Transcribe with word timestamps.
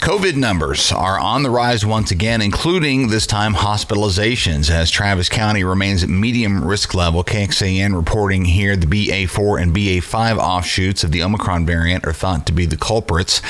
COVID 0.00 0.34
numbers 0.34 0.90
are 0.90 1.16
on 1.16 1.44
the 1.44 1.50
rise 1.50 1.86
once 1.86 2.10
again, 2.10 2.42
including 2.42 3.06
this 3.06 3.24
time 3.24 3.54
hospitalizations 3.54 4.68
as 4.70 4.90
Travis 4.90 5.28
County 5.28 5.62
remains 5.62 6.02
at 6.02 6.08
medium 6.08 6.64
risk 6.64 6.94
level. 6.94 7.22
KXAN 7.22 7.94
reporting 7.94 8.44
here 8.44 8.74
the 8.74 8.88
BA4 8.88 9.62
and 9.62 9.72
BA5 9.72 10.38
offshoots 10.38 11.04
of 11.04 11.12
the 11.12 11.22
Omicron 11.22 11.64
variant 11.64 12.04
are 12.04 12.12
thought 12.12 12.44
to 12.46 12.52
be 12.52 12.66
the 12.66 12.76
culprits. 12.76 13.40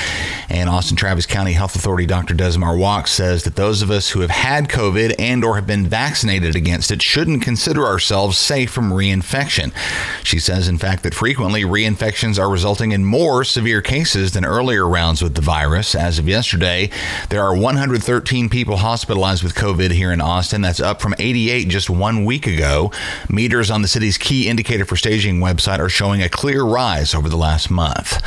And 0.49 0.69
Austin 0.69 0.97
Travis 0.97 1.25
County 1.25 1.53
Health 1.53 1.75
Authority 1.75 2.05
Dr. 2.05 2.35
Desmar 2.35 2.77
Walkes 2.77 3.11
says 3.11 3.43
that 3.43 3.55
those 3.55 3.81
of 3.81 3.89
us 3.89 4.11
who 4.11 4.19
have 4.19 4.29
had 4.29 4.69
COVID 4.69 5.15
and 5.17 5.43
or 5.43 5.55
have 5.55 5.65
been 5.65 5.87
vaccinated 5.87 6.55
against 6.55 6.91
it 6.91 7.01
shouldn't 7.01 7.41
consider 7.41 7.87
ourselves 7.87 8.37
safe 8.37 8.69
from 8.69 8.91
reinfection 8.91 9.46
infection. 9.47 9.71
She 10.23 10.39
says, 10.39 10.67
in 10.67 10.77
fact, 10.77 11.03
that 11.03 11.13
frequently 11.13 11.63
reinfections 11.63 12.37
are 12.37 12.49
resulting 12.49 12.91
in 12.91 13.05
more 13.05 13.43
severe 13.43 13.81
cases 13.81 14.33
than 14.33 14.43
earlier 14.43 14.87
rounds 14.87 15.21
with 15.21 15.35
the 15.35 15.41
virus. 15.41 15.95
As 15.95 16.19
of 16.19 16.27
yesterday, 16.27 16.89
there 17.29 17.41
are 17.41 17.55
113 17.55 18.49
people 18.49 18.77
hospitalized 18.77 19.43
with 19.43 19.55
COVID 19.55 19.91
here 19.91 20.11
in 20.11 20.19
Austin. 20.19 20.61
That's 20.61 20.81
up 20.81 21.01
from 21.01 21.15
88 21.17 21.69
just 21.69 21.89
one 21.89 22.25
week 22.25 22.45
ago. 22.45 22.91
Meters 23.29 23.71
on 23.71 23.81
the 23.81 23.87
city's 23.87 24.17
key 24.17 24.49
indicator 24.49 24.83
for 24.83 24.97
staging 24.97 25.39
website 25.39 25.79
are 25.79 25.89
showing 25.89 26.21
a 26.21 26.29
clear 26.29 26.63
rise 26.63 27.15
over 27.15 27.29
the 27.29 27.37
last 27.37 27.71
month. 27.71 28.21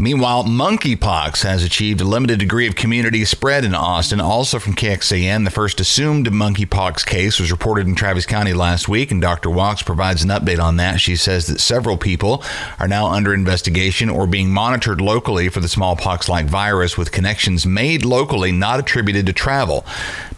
Meanwhile, 0.00 0.44
monkeypox 0.44 1.42
has 1.42 1.64
achieved 1.64 2.00
a 2.00 2.04
limited 2.04 2.38
degree 2.38 2.68
of 2.68 2.76
community 2.76 3.24
spread 3.24 3.64
in 3.64 3.74
Austin. 3.74 4.20
Also 4.20 4.60
from 4.60 4.74
KXAN, 4.74 5.44
the 5.44 5.50
first 5.50 5.80
assumed 5.80 6.28
monkeypox 6.28 7.04
case 7.04 7.40
was 7.40 7.50
reported 7.50 7.88
in 7.88 7.96
Travis 7.96 8.24
County 8.24 8.52
last 8.52 8.88
week, 8.88 9.10
and 9.10 9.20
Dr. 9.20 9.50
Walkes 9.50 9.82
provides 9.82 10.22
an 10.22 10.30
update 10.30 10.60
on 10.62 10.76
that. 10.76 11.00
She 11.00 11.16
says 11.16 11.48
that 11.48 11.58
several 11.58 11.96
people 11.96 12.44
are 12.78 12.86
now 12.86 13.08
under 13.08 13.34
investigation 13.34 14.08
or 14.08 14.28
being 14.28 14.50
monitored 14.50 15.00
locally 15.00 15.48
for 15.48 15.58
the 15.58 15.68
smallpox 15.68 16.28
like 16.28 16.46
virus 16.46 16.96
with 16.96 17.10
connections 17.10 17.66
made 17.66 18.04
locally 18.04 18.52
not 18.52 18.78
attributed 18.78 19.26
to 19.26 19.32
travel. 19.32 19.84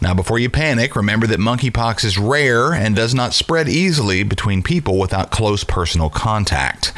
Now, 0.01 0.15
before 0.15 0.39
you 0.39 0.49
panic, 0.49 0.95
remember 0.95 1.27
that 1.27 1.39
monkeypox 1.39 2.03
is 2.03 2.17
rare 2.17 2.73
and 2.73 2.95
does 2.95 3.13
not 3.13 3.35
spread 3.35 3.69
easily 3.69 4.23
between 4.23 4.63
people 4.63 4.97
without 4.97 5.29
close 5.29 5.63
personal 5.63 6.09
contact. 6.09 6.93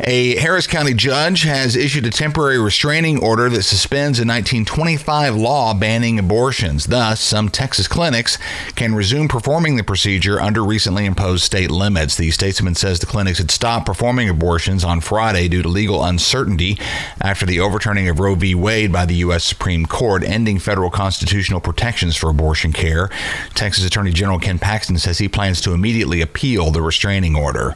A 0.00 0.36
Harris 0.36 0.68
County 0.68 0.94
judge 0.94 1.42
has 1.42 1.74
issued 1.74 2.06
a 2.06 2.10
temporary 2.10 2.58
restraining 2.58 3.20
order 3.20 3.50
that 3.50 3.64
suspends 3.64 4.20
a 4.20 4.22
1925 4.22 5.34
law 5.34 5.74
banning 5.74 6.20
abortions. 6.20 6.86
Thus, 6.86 7.20
some 7.20 7.48
Texas 7.48 7.88
clinics 7.88 8.38
can 8.76 8.94
resume 8.94 9.26
performing 9.26 9.74
the 9.74 9.82
procedure 9.82 10.40
under 10.40 10.62
recently 10.62 11.04
imposed 11.04 11.42
state 11.42 11.72
limits. 11.72 12.16
The 12.16 12.30
statesman 12.30 12.76
says 12.76 13.00
the 13.00 13.06
clinics 13.06 13.38
had 13.38 13.50
stopped 13.50 13.86
performing 13.86 14.28
abortions 14.28 14.84
on 14.84 15.00
Friday 15.00 15.48
due 15.48 15.62
to 15.62 15.68
legal 15.68 16.04
uncertainty 16.04 16.78
after 17.20 17.44
the 17.44 17.58
overturning 17.58 18.08
of 18.08 18.20
Roe 18.20 18.36
v. 18.36 18.54
Wade 18.54 18.92
by 18.92 19.04
the 19.04 19.16
U.S. 19.16 19.42
Supreme 19.42 19.84
Court, 19.84 20.22
ending 20.22 20.60
federal 20.60 20.90
constitutional 20.90 21.60
protections 21.60 22.14
for 22.14 22.30
abortion 22.30 22.72
care. 22.72 23.10
Texas 23.54 23.84
Attorney 23.84 24.12
General 24.12 24.38
Ken 24.38 24.60
Paxton 24.60 24.98
says 24.98 25.18
he 25.18 25.28
plans 25.28 25.60
to 25.62 25.72
immediately 25.72 26.20
appeal 26.20 26.70
the 26.70 26.82
restraining 26.82 27.34
order. 27.34 27.74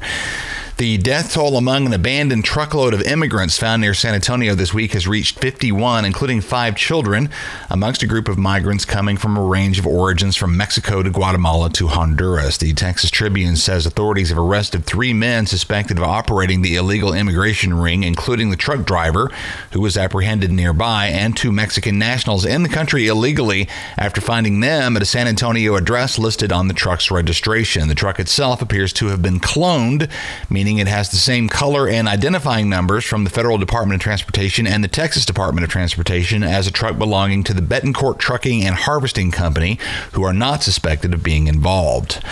The 0.82 0.98
death 0.98 1.34
toll 1.34 1.56
among 1.56 1.86
an 1.86 1.92
abandoned 1.92 2.44
truckload 2.44 2.92
of 2.92 3.02
immigrants 3.02 3.56
found 3.56 3.82
near 3.82 3.94
San 3.94 4.16
Antonio 4.16 4.56
this 4.56 4.74
week 4.74 4.94
has 4.94 5.06
reached 5.06 5.38
51, 5.38 6.04
including 6.04 6.40
five 6.40 6.74
children, 6.74 7.30
amongst 7.70 8.02
a 8.02 8.06
group 8.08 8.26
of 8.26 8.36
migrants 8.36 8.84
coming 8.84 9.16
from 9.16 9.36
a 9.36 9.44
range 9.44 9.78
of 9.78 9.86
origins 9.86 10.34
from 10.34 10.56
Mexico 10.56 11.00
to 11.00 11.08
Guatemala 11.08 11.70
to 11.70 11.86
Honduras. 11.86 12.58
The 12.58 12.72
Texas 12.72 13.12
Tribune 13.12 13.54
says 13.54 13.86
authorities 13.86 14.30
have 14.30 14.38
arrested 14.38 14.84
three 14.84 15.12
men 15.12 15.46
suspected 15.46 15.98
of 15.98 16.02
operating 16.02 16.62
the 16.62 16.74
illegal 16.74 17.14
immigration 17.14 17.74
ring, 17.74 18.02
including 18.02 18.50
the 18.50 18.56
truck 18.56 18.84
driver, 18.84 19.30
who 19.70 19.80
was 19.80 19.96
apprehended 19.96 20.50
nearby, 20.50 21.06
and 21.06 21.36
two 21.36 21.52
Mexican 21.52 21.96
nationals 21.96 22.44
in 22.44 22.64
the 22.64 22.68
country 22.68 23.06
illegally 23.06 23.68
after 23.96 24.20
finding 24.20 24.58
them 24.58 24.96
at 24.96 25.02
a 25.02 25.06
San 25.06 25.28
Antonio 25.28 25.76
address 25.76 26.18
listed 26.18 26.50
on 26.50 26.66
the 26.66 26.74
truck's 26.74 27.08
registration. 27.08 27.86
The 27.86 27.94
truck 27.94 28.18
itself 28.18 28.60
appears 28.60 28.92
to 28.94 29.06
have 29.06 29.22
been 29.22 29.38
cloned, 29.38 30.10
meaning 30.50 30.71
meaning 30.72 30.86
it 30.86 30.90
has 30.90 31.10
the 31.10 31.18
same 31.18 31.50
color 31.50 31.86
and 31.86 32.08
identifying 32.08 32.70
numbers 32.70 33.04
from 33.04 33.24
the 33.24 33.30
Federal 33.30 33.58
Department 33.58 34.00
of 34.00 34.02
Transportation 34.02 34.66
and 34.66 34.82
the 34.82 34.88
Texas 34.88 35.26
Department 35.26 35.64
of 35.64 35.70
Transportation 35.70 36.42
as 36.42 36.66
a 36.66 36.70
truck 36.70 36.96
belonging 36.96 37.44
to 37.44 37.52
the 37.52 37.60
Betancourt 37.60 38.18
Trucking 38.18 38.64
and 38.64 38.74
Harvesting 38.74 39.30
Company, 39.30 39.78
who 40.12 40.22
are 40.22 40.32
not 40.32 40.62
suspected 40.62 41.12
of 41.12 41.22
being 41.22 41.46
involved. 41.46 42.24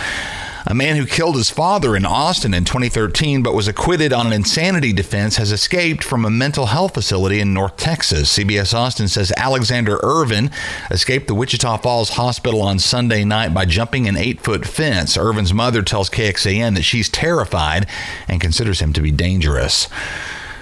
A 0.65 0.75
man 0.75 0.95
who 0.95 1.05
killed 1.05 1.35
his 1.35 1.49
father 1.49 1.95
in 1.95 2.05
Austin 2.05 2.53
in 2.53 2.65
2013 2.65 3.41
but 3.41 3.55
was 3.55 3.67
acquitted 3.67 4.13
on 4.13 4.27
an 4.27 4.33
insanity 4.33 4.93
defense 4.93 5.37
has 5.37 5.51
escaped 5.51 6.03
from 6.03 6.23
a 6.23 6.29
mental 6.29 6.67
health 6.67 6.93
facility 6.93 7.39
in 7.39 7.53
North 7.53 7.77
Texas. 7.77 8.37
CBS 8.37 8.73
Austin 8.73 9.07
says 9.07 9.33
Alexander 9.37 9.99
Irvin 10.03 10.51
escaped 10.91 11.27
the 11.27 11.35
Wichita 11.35 11.77
Falls 11.77 12.11
Hospital 12.11 12.61
on 12.61 12.77
Sunday 12.77 13.23
night 13.23 13.53
by 13.53 13.65
jumping 13.65 14.07
an 14.07 14.17
eight 14.17 14.41
foot 14.41 14.65
fence. 14.65 15.17
Irvin's 15.17 15.53
mother 15.53 15.81
tells 15.81 16.09
KXAN 16.09 16.75
that 16.75 16.83
she's 16.83 17.09
terrified 17.09 17.87
and 18.27 18.39
considers 18.39 18.81
him 18.81 18.93
to 18.93 19.01
be 19.01 19.11
dangerous. 19.11 19.87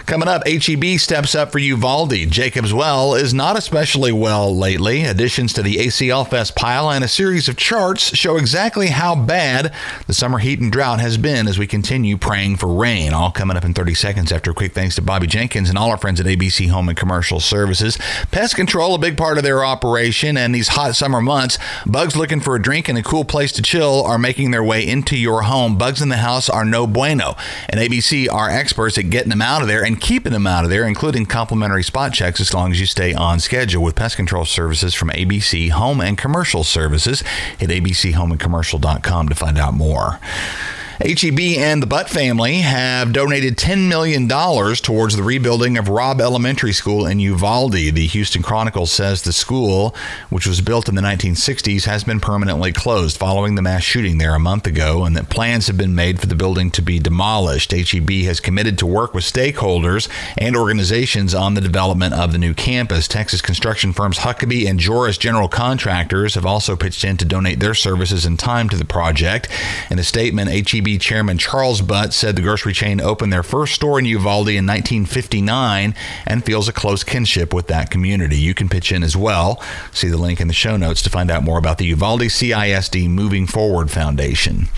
Coming 0.10 0.28
up, 0.28 0.42
HEB 0.48 0.98
steps 0.98 1.36
up 1.36 1.52
for 1.52 1.60
Uvalde. 1.60 2.32
Jacobs 2.32 2.74
Well 2.74 3.14
is 3.14 3.32
not 3.32 3.56
especially 3.56 4.12
well 4.12 4.58
lately. 4.58 5.04
Additions 5.04 5.54
to 5.54 5.62
the 5.62 5.76
ACL 5.76 6.28
Fest 6.28 6.56
pile 6.56 6.90
and 6.90 7.04
a 7.04 7.08
series 7.08 7.48
of 7.48 7.58
charts 7.58 8.18
show 8.18 8.36
exactly 8.36 8.88
how 8.88 9.14
bad 9.14 9.72
the 10.08 10.16
summer 10.16 10.40
heat 10.40 10.60
and 10.60 10.72
drought 10.72 11.00
has 11.00 11.20
been 11.20 11.48
as 11.48 11.60
we 11.60 11.68
continue 11.68 12.18
praying 12.18 12.56
for 12.56 12.74
rain. 12.74 13.14
All 13.14 13.32
coming 13.32 13.56
up 13.56 13.64
in 13.64 13.76
30 13.76 13.94
seconds 13.94 14.32
after 14.32 14.50
a 14.50 14.56
quick 14.56 14.74
thanks 14.74 14.96
to 14.96 15.04
Bobby 15.04 15.28
Jenkins 15.28 15.70
and 15.70 15.78
all 15.78 15.92
our 15.92 15.98
friends 16.00 16.20
at 16.20 16.26
ABC 16.26 16.70
Home 16.70 16.90
and 16.90 16.98
Commercial 16.98 17.40
Services. 17.40 17.96
Pest 18.32 18.56
control, 18.56 18.96
a 18.96 18.98
big 18.98 19.16
part 19.16 19.38
of 19.38 19.44
their 19.44 19.64
operation, 19.64 20.38
and 20.38 20.56
these 20.56 20.70
hot 20.70 20.96
summer 20.96 21.22
months, 21.22 21.60
bugs 21.86 22.16
looking 22.16 22.40
for 22.40 22.56
a 22.56 22.62
drink 22.62 22.90
and 22.90 22.98
a 22.98 23.04
cool 23.04 23.26
place 23.26 23.52
to 23.52 23.62
chill 23.62 24.02
are 24.06 24.18
making 24.18 24.50
their 24.50 24.64
way 24.64 24.88
into 24.88 25.16
your 25.16 25.44
home. 25.44 25.78
Bugs 25.78 26.02
in 26.02 26.10
the 26.10 26.18
house 26.18 26.50
are 26.50 26.66
no 26.66 26.88
bueno, 26.88 27.36
and 27.70 27.80
ABC 27.80 28.28
are 28.28 28.50
experts 28.50 28.98
at 28.98 29.12
getting 29.12 29.30
them 29.30 29.44
out 29.44 29.62
of 29.62 29.68
there 29.68 29.86
and 29.86 29.99
keeping 30.00 30.34
them 30.34 30.48
out 30.48 30.64
of 30.64 30.70
there, 30.70 30.86
including 30.86 31.26
complimentary 31.26 31.84
spot 31.84 32.14
checks 32.14 32.40
as 32.40 32.54
long 32.54 32.72
as 32.72 32.80
you 32.80 32.86
stay 32.86 33.14
on 33.14 33.40
schedule 33.40 33.84
with 33.84 33.96
pest 33.96 34.16
control 34.16 34.46
services 34.46 34.94
from 34.94 35.10
ABC 35.10 35.70
Home 35.72 36.02
and 36.02 36.18
Commercial 36.18 36.64
Services. 36.64 37.24
Hit 37.58 37.70
abchomeandcommercial.com 37.70 39.30
to 39.30 39.36
find 39.36 39.58
out 39.58 39.74
more. 39.74 40.20
HEB 41.02 41.40
and 41.58 41.82
the 41.82 41.88
Butt 41.88 42.10
family 42.10 42.56
have 42.56 43.14
donated 43.14 43.56
$10 43.56 43.88
million 43.88 44.28
towards 44.28 45.16
the 45.16 45.24
rebuilding 45.24 45.78
of 45.78 45.88
Robb 45.88 46.20
Elementary 46.20 46.74
School 46.74 47.06
in 47.06 47.22
Uvalde. 47.22 47.72
The 47.72 48.08
Houston 48.08 48.44
Chronicle 48.44 48.86
says 48.86 49.22
the 49.22 49.32
school, 49.32 49.96
which 50.30 50.46
was 50.46 50.60
built 50.60 50.90
in 50.90 50.96
the 50.96 51.02
1960s, 51.02 51.86
has 51.86 52.04
been 52.04 52.20
permanently 52.20 52.74
closed 52.74 53.16
following 53.16 53.56
the 53.56 53.62
mass 53.62 53.82
shooting 53.82 54.18
there 54.18 54.36
a 54.36 54.40
month 54.40 54.68
ago, 54.68 55.06
and 55.06 55.16
that 55.16 55.30
plans 55.30 55.68
have 55.68 55.78
been 55.78 55.96
made 55.96 56.20
for 56.20 56.28
the 56.28 56.36
building 56.36 56.70
to 56.72 56.82
be 56.82 57.00
demolished. 57.00 57.72
HEB 57.72 58.10
has 58.26 58.42
committed 58.42 58.78
to 58.80 58.86
work 58.86 59.14
with 59.14 59.24
stakeholders 59.24 60.10
and 60.38 60.54
organizations 60.54 61.34
on 61.34 61.54
the 61.54 61.62
development 61.62 62.14
of 62.14 62.34
the 62.34 62.38
new 62.38 62.54
campus. 62.54 63.08
Texas 63.08 63.40
construction 63.40 63.94
firms 63.94 64.18
Huckabee 64.18 64.70
and 64.70 64.82
Joeris 64.82 65.18
General 65.18 65.48
Contractors 65.48 66.36
have 66.36 66.46
also 66.46 66.76
pitched 66.76 67.06
in 67.06 67.16
to 67.16 67.26
donate 67.26 67.62
their 67.62 67.74
services 67.74 68.26
and 68.26 68.38
time 68.38 68.68
to 68.68 68.76
the 68.76 68.84
project. 68.84 69.48
In 69.90 69.98
a 69.98 70.04
statement, 70.04 70.50
HEB 70.70 70.89
chairman 70.98 71.38
Charles 71.38 71.82
Butt 71.82 72.14
said 72.14 72.36
the 72.36 72.42
grocery 72.42 72.74
chain 72.74 73.00
opened 73.02 73.32
their 73.32 73.44
first 73.44 73.76
store 73.76 74.00
in 74.00 74.06
Uvalde 74.06 74.50
in 74.50 74.66
1959 74.66 75.94
and 76.26 76.46
feels 76.46 76.68
a 76.68 76.74
close 76.74 77.04
kinship 77.04 77.54
with 77.54 77.68
that 77.68 77.92
community. 77.92 78.38
You 78.38 78.54
can 78.54 78.70
pitch 78.70 78.92
in 78.92 79.04
as 79.04 79.16
well. 79.16 79.62
See 79.92 80.08
the 80.08 80.18
link 80.18 80.40
in 80.40 80.48
the 80.48 80.54
show 80.54 80.78
notes 80.78 81.02
to 81.04 81.10
find 81.10 81.30
out 81.30 81.44
more 81.44 81.58
about 81.58 81.78
the 81.78 81.86
Uvalde 81.86 82.22
CISD 82.22 83.10
Moving 83.10 83.46
Forward 83.46 83.92
Foundation. 83.92 84.70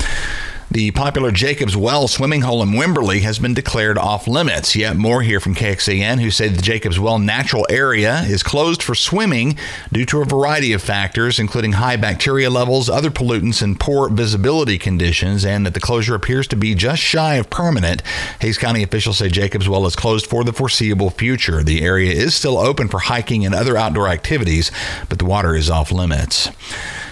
The 0.71 0.91
popular 0.91 1.31
Jacobs 1.31 1.75
Well 1.75 2.07
swimming 2.07 2.43
hole 2.43 2.63
in 2.63 2.69
Wimberley 2.69 3.23
has 3.23 3.39
been 3.39 3.53
declared 3.53 3.97
off 3.97 4.25
limits. 4.25 4.73
Yet 4.73 4.95
more 4.95 5.21
here 5.21 5.41
from 5.41 5.53
KXAN 5.53 6.21
who 6.21 6.31
say 6.31 6.47
the 6.47 6.61
Jacobs 6.61 6.97
Well 6.97 7.19
natural 7.19 7.67
area 7.69 8.21
is 8.21 8.41
closed 8.41 8.81
for 8.81 8.95
swimming 8.95 9.57
due 9.91 10.05
to 10.05 10.21
a 10.21 10.25
variety 10.25 10.71
of 10.71 10.81
factors, 10.81 11.39
including 11.39 11.73
high 11.73 11.97
bacteria 11.97 12.49
levels, 12.49 12.89
other 12.89 13.11
pollutants, 13.11 13.61
and 13.61 13.81
poor 13.81 14.07
visibility 14.07 14.77
conditions, 14.77 15.43
and 15.43 15.65
that 15.65 15.73
the 15.73 15.81
closure 15.81 16.15
appears 16.15 16.47
to 16.47 16.55
be 16.55 16.73
just 16.73 17.01
shy 17.01 17.35
of 17.35 17.49
permanent. 17.49 18.01
Hays 18.39 18.57
County 18.57 18.81
officials 18.81 19.17
say 19.17 19.27
Jacobs 19.27 19.67
Well 19.67 19.85
is 19.85 19.97
closed 19.97 20.25
for 20.25 20.45
the 20.45 20.53
foreseeable 20.53 21.09
future. 21.09 21.63
The 21.63 21.81
area 21.81 22.13
is 22.13 22.33
still 22.33 22.57
open 22.57 22.87
for 22.87 22.99
hiking 22.99 23.45
and 23.45 23.53
other 23.53 23.75
outdoor 23.75 24.07
activities, 24.07 24.71
but 25.09 25.19
the 25.19 25.25
water 25.25 25.53
is 25.53 25.69
off 25.69 25.91
limits. 25.91 26.47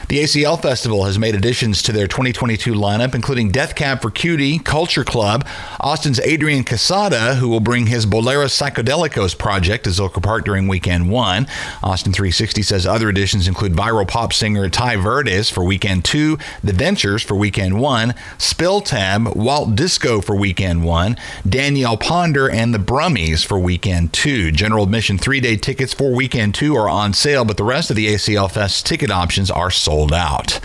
The 0.10 0.24
ACL 0.24 0.60
Festival 0.60 1.04
has 1.04 1.20
made 1.20 1.36
additions 1.36 1.84
to 1.84 1.92
their 1.92 2.08
2022 2.08 2.74
lineup, 2.74 3.14
including 3.14 3.52
Death 3.52 3.76
Cab 3.76 4.02
for 4.02 4.10
Cutie, 4.10 4.58
Culture 4.58 5.04
Club, 5.04 5.46
Austin's 5.80 6.20
Adrian 6.22 6.64
Quesada, 6.64 7.36
who 7.36 7.48
will 7.48 7.60
bring 7.60 7.86
his 7.86 8.08
Boleros 8.08 8.50
Psicodélicos 8.50 9.38
project 9.38 9.84
to 9.84 9.92
Zilker 9.92 10.24
Park 10.24 10.46
during 10.46 10.68
weekend 10.68 11.12
one. 11.12 11.46
Austin 11.84 12.12
360 12.12 12.64
says 12.64 12.88
other 12.88 13.08
additions 13.08 13.48
include 13.48 13.74
viral 13.74 14.08
pop 14.08 14.34
singer 14.34 14.68
Ty 14.68 14.96
Verdes 14.96 15.52
for 15.52 15.64
weekend 15.64 16.04
two, 16.04 16.40
The 16.64 16.74
Ventures 16.74 17.22
for 17.22 17.36
weekend 17.36 17.80
one, 17.80 18.16
Spill 18.40 18.82
Tab, 18.82 19.36
Walt 19.36 19.76
Disco 19.76 20.22
for 20.22 20.36
weekend 20.36 20.84
one, 20.84 21.18
Danielle 21.48 21.98
Ponder, 21.98 22.50
and 22.50 22.74
the 22.74 22.80
Brummies 22.80 23.46
for 23.46 23.60
weekend 23.60 24.12
two. 24.12 24.52
General 24.52 24.86
admission 24.86 25.20
three 25.20 25.40
day 25.40 25.56
tickets 25.56 25.94
for 25.94 26.16
weekend 26.16 26.56
two 26.56 26.76
are 26.76 26.90
on 26.90 27.14
sale, 27.14 27.46
but 27.46 27.58
the 27.58 27.64
rest 27.64 27.92
of 27.92 27.96
the 27.96 28.08
ACL 28.08 28.50
Fest 28.50 28.88
ticket 28.88 29.12
options 29.12 29.52
are 29.52 29.70
sold 29.70 29.99
sold 30.00 30.14
out. 30.14 30.60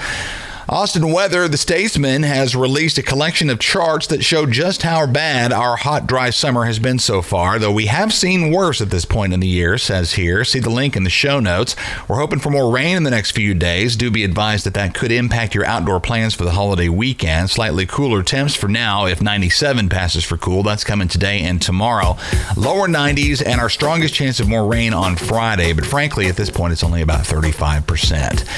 Austin 0.69 1.13
Weather, 1.13 1.47
the 1.47 1.59
Statesman, 1.59 2.23
has 2.23 2.57
released 2.57 2.97
a 2.97 3.03
collection 3.03 3.51
of 3.51 3.59
charts 3.59 4.07
that 4.07 4.25
show 4.25 4.47
just 4.47 4.83
how 4.83 5.07
bad 5.07 5.53
our 5.53 5.77
hot, 5.77 6.07
dry 6.07 6.31
summer 6.31 6.65
has 6.65 6.79
been 6.79 6.99
so 6.99 7.21
far, 7.21 7.59
though 7.59 7.71
we 7.71 7.85
have 7.87 8.15
seen 8.15 8.51
worse 8.51 8.81
at 8.81 8.89
this 8.89 9.05
point 9.05 9.35
in 9.35 9.41
the 9.41 9.47
year, 9.47 9.77
says 9.77 10.15
here. 10.15 10.43
See 10.43 10.61
the 10.61 10.71
link 10.71 10.97
in 10.97 11.05
the 11.05 11.11
show 11.11 11.39
notes. 11.39 11.77
We're 12.09 12.17
hoping 12.17 12.39
for 12.39 12.49
more 12.49 12.73
rain 12.73 12.97
in 12.97 13.03
the 13.03 13.11
next 13.11 13.33
few 13.33 13.53
days. 13.53 13.95
Do 13.95 14.11
be 14.11 14.25
advised 14.25 14.65
that 14.65 14.73
that 14.73 14.95
could 14.95 15.13
impact 15.13 15.55
your 15.55 15.67
outdoor 15.67 16.01
plans 16.01 16.35
for 16.35 16.45
the 16.45 16.53
holiday 16.53 16.89
weekend. 16.89 17.51
Slightly 17.51 17.85
cooler 17.85 18.23
temps 18.23 18.55
for 18.55 18.69
now 18.69 19.05
if 19.07 19.21
97 19.21 19.91
passes 19.91 20.25
for 20.25 20.39
cool. 20.39 20.63
That's 20.63 20.83
coming 20.83 21.09
today 21.09 21.41
and 21.41 21.61
tomorrow. 21.61 22.17
Lower 22.57 22.89
90s 22.89 23.45
and 23.45 23.61
our 23.61 23.69
strongest 23.69 24.15
chance 24.15 24.41
of 24.41 24.49
more 24.49 24.67
rain 24.67 24.95
on 24.95 25.17
Friday, 25.17 25.75
but 25.75 25.85
frankly, 25.85 26.27
at 26.29 26.37
this 26.37 26.49
point, 26.49 26.73
it's 26.73 26.85
only 26.85 27.03
about 27.03 27.25
35%. 27.25 28.49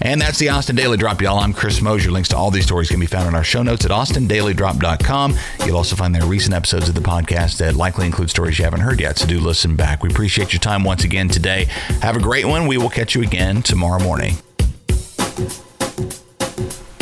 And 0.00 0.20
that's 0.20 0.40
the 0.40 0.48
Austin 0.48 0.74
Daily 0.74 0.96
Drop, 0.96 1.22
y'all. 1.22 1.38
I'm 1.38 1.51
Chris 1.52 1.80
Mosier. 1.80 2.10
Links 2.10 2.28
to 2.30 2.36
all 2.36 2.50
these 2.50 2.64
stories 2.64 2.88
can 2.88 3.00
be 3.00 3.06
found 3.06 3.28
in 3.28 3.34
our 3.34 3.44
show 3.44 3.62
notes 3.62 3.84
at 3.84 3.90
austindailydrop.com. 3.90 5.34
You'll 5.66 5.76
also 5.76 5.96
find 5.96 6.14
there 6.14 6.24
recent 6.24 6.54
episodes 6.54 6.88
of 6.88 6.94
the 6.94 7.00
podcast 7.00 7.58
that 7.58 7.74
likely 7.76 8.06
include 8.06 8.30
stories 8.30 8.58
you 8.58 8.64
haven't 8.64 8.80
heard 8.80 9.00
yet, 9.00 9.18
so 9.18 9.26
do 9.26 9.40
listen 9.40 9.76
back. 9.76 10.02
We 10.02 10.10
appreciate 10.10 10.52
your 10.52 10.60
time 10.60 10.84
once 10.84 11.04
again 11.04 11.28
today. 11.28 11.64
Have 12.00 12.16
a 12.16 12.20
great 12.20 12.46
one. 12.46 12.66
We 12.66 12.78
will 12.78 12.90
catch 12.90 13.14
you 13.14 13.22
again 13.22 13.62
tomorrow 13.62 14.02
morning. 14.02 14.36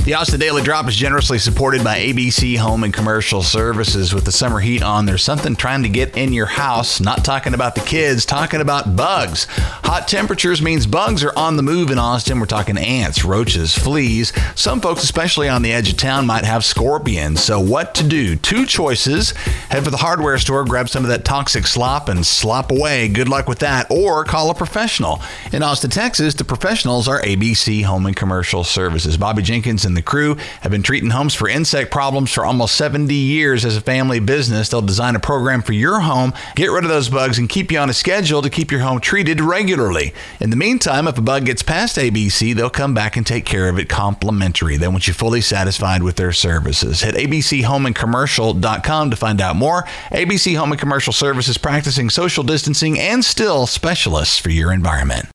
The 0.04 0.14
Austin 0.14 0.40
Daily 0.40 0.62
Drop 0.62 0.88
is 0.88 0.96
generously 0.96 1.38
supported 1.38 1.84
by 1.84 1.98
ABC 1.98 2.56
Home 2.56 2.84
and 2.84 2.92
Commercial 2.92 3.42
Services. 3.42 4.14
With 4.14 4.24
the 4.24 4.32
summer 4.32 4.58
heat 4.58 4.82
on, 4.82 5.04
there's 5.04 5.22
something 5.22 5.54
trying 5.54 5.82
to 5.82 5.90
get 5.90 6.16
in 6.16 6.32
your 6.32 6.46
house. 6.46 7.02
Not 7.02 7.22
talking 7.22 7.52
about 7.52 7.74
the 7.74 7.82
kids, 7.82 8.24
talking 8.24 8.62
about 8.62 8.96
bugs. 8.96 9.46
Hot 9.50 10.08
temperatures 10.08 10.62
means 10.62 10.86
bugs 10.86 11.22
are 11.22 11.36
on 11.36 11.58
the 11.58 11.62
move 11.62 11.90
in 11.90 11.98
Austin. 11.98 12.40
We're 12.40 12.46
talking 12.46 12.78
ants, 12.78 13.26
roaches, 13.26 13.76
fleas. 13.76 14.32
Some 14.56 14.80
folks, 14.80 15.04
especially 15.04 15.50
on 15.50 15.60
the 15.60 15.70
edge 15.70 15.90
of 15.90 15.98
town, 15.98 16.26
might 16.26 16.46
have 16.46 16.64
scorpions. 16.64 17.44
So, 17.44 17.60
what 17.60 17.94
to 17.96 18.02
do? 18.02 18.36
Two 18.36 18.64
choices. 18.64 19.32
Head 19.68 19.84
for 19.84 19.90
the 19.90 19.98
hardware 19.98 20.38
store, 20.38 20.64
grab 20.64 20.88
some 20.88 21.04
of 21.04 21.10
that 21.10 21.26
toxic 21.26 21.66
slop, 21.66 22.08
and 22.08 22.24
slop 22.24 22.70
away. 22.70 23.08
Good 23.08 23.28
luck 23.28 23.48
with 23.48 23.58
that. 23.58 23.90
Or 23.90 24.24
call 24.24 24.48
a 24.48 24.54
professional. 24.54 25.20
In 25.52 25.62
Austin, 25.62 25.90
Texas, 25.90 26.32
the 26.34 26.44
professionals 26.44 27.06
are 27.06 27.20
ABC 27.20 27.84
Home 27.84 28.06
and 28.06 28.16
Commercial 28.16 28.64
Services. 28.64 29.18
Bobby 29.18 29.42
Jenkins 29.42 29.84
and 29.84 29.99
the 30.00 30.04
crew 30.06 30.36
have 30.62 30.72
been 30.72 30.82
treating 30.82 31.10
homes 31.10 31.34
for 31.34 31.48
insect 31.48 31.90
problems 31.90 32.32
for 32.32 32.46
almost 32.46 32.74
70 32.76 33.14
years 33.14 33.64
as 33.66 33.76
a 33.76 33.80
family 33.82 34.18
business. 34.18 34.68
They'll 34.70 34.80
design 34.80 35.14
a 35.14 35.20
program 35.20 35.60
for 35.62 35.74
your 35.74 36.00
home, 36.00 36.32
get 36.56 36.70
rid 36.70 36.84
of 36.84 36.90
those 36.90 37.10
bugs, 37.10 37.38
and 37.38 37.48
keep 37.48 37.70
you 37.70 37.78
on 37.78 37.90
a 37.90 37.92
schedule 37.92 38.40
to 38.40 38.48
keep 38.48 38.70
your 38.70 38.80
home 38.80 39.00
treated 39.00 39.40
regularly. 39.40 40.14
In 40.40 40.50
the 40.50 40.56
meantime, 40.56 41.06
if 41.06 41.18
a 41.18 41.22
bug 41.22 41.44
gets 41.44 41.62
past 41.62 41.96
ABC, 41.96 42.54
they'll 42.54 42.70
come 42.70 42.94
back 42.94 43.16
and 43.16 43.26
take 43.26 43.44
care 43.44 43.68
of 43.68 43.78
it 43.78 43.90
complimentary. 43.90 44.78
They 44.78 44.88
want 44.88 45.06
you 45.06 45.12
fully 45.12 45.42
satisfied 45.42 46.02
with 46.02 46.16
their 46.16 46.32
services. 46.32 47.02
Hit 47.02 47.14
abchomeandcommercial.com 47.14 49.10
to 49.10 49.16
find 49.16 49.40
out 49.40 49.56
more. 49.56 49.84
ABC 50.10 50.56
Home 50.56 50.72
and 50.72 50.80
Commercial 50.80 51.12
Services 51.12 51.58
practicing 51.58 52.08
social 52.08 52.42
distancing 52.42 52.98
and 52.98 53.22
still 53.22 53.66
specialists 53.66 54.38
for 54.38 54.48
your 54.50 54.72
environment. 54.72 55.28